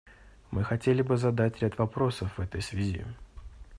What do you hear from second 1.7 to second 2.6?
вопросов в